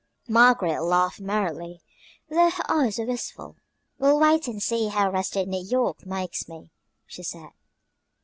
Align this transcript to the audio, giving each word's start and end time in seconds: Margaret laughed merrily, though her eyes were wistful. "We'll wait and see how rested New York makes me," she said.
Margaret 0.27 0.81
laughed 0.81 1.19
merrily, 1.21 1.79
though 2.27 2.49
her 2.49 2.63
eyes 2.67 2.97
were 2.97 3.05
wistful. 3.05 3.57
"We'll 3.99 4.19
wait 4.19 4.47
and 4.47 4.59
see 4.59 4.87
how 4.87 5.11
rested 5.11 5.47
New 5.47 5.63
York 5.63 6.07
makes 6.07 6.49
me," 6.49 6.71
she 7.05 7.21
said. 7.21 7.51